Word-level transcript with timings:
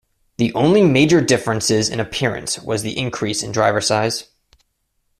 The 0.37 0.51
only 0.55 0.81
major 0.83 1.21
difference 1.21 1.69
in 1.69 1.99
appearance 1.99 2.57
was 2.57 2.81
the 2.81 2.97
increase 2.97 3.43
in 3.43 3.51
driver 3.51 3.81
size. 3.81 4.29